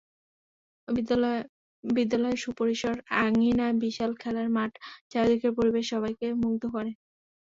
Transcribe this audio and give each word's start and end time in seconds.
বিদ্যালয়ের 1.83 2.37
সুপরিসর 2.37 2.95
আঙিনা, 3.23 3.67
বিশাল 3.81 4.11
খেলার 4.21 4.47
মাঠ, 4.55 4.71
চারদিকের 5.11 5.51
পরিবেশ 5.57 5.85
সবাইকে 5.93 6.27
মুগ্ধ 6.41 6.63
করে। 6.75 6.91